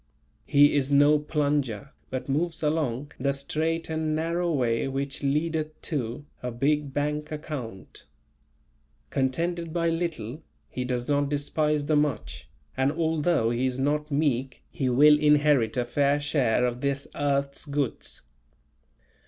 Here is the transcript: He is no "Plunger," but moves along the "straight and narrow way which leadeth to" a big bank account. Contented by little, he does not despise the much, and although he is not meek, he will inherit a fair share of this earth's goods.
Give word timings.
He 0.47 0.75
is 0.75 0.91
no 0.91 1.19
"Plunger," 1.19 1.91
but 2.09 2.27
moves 2.27 2.63
along 2.63 3.11
the 3.19 3.31
"straight 3.31 3.87
and 3.87 4.15
narrow 4.15 4.51
way 4.51 4.87
which 4.87 5.21
leadeth 5.21 5.79
to" 5.83 6.25
a 6.41 6.49
big 6.49 6.91
bank 6.91 7.31
account. 7.31 8.07
Contented 9.11 9.71
by 9.71 9.89
little, 9.89 10.41
he 10.67 10.85
does 10.85 11.07
not 11.07 11.29
despise 11.29 11.85
the 11.85 11.95
much, 11.95 12.49
and 12.75 12.91
although 12.91 13.51
he 13.51 13.67
is 13.67 13.77
not 13.77 14.09
meek, 14.09 14.63
he 14.71 14.89
will 14.89 15.19
inherit 15.19 15.77
a 15.77 15.85
fair 15.85 16.19
share 16.19 16.65
of 16.65 16.81
this 16.81 17.07
earth's 17.13 17.65
goods. 17.67 18.23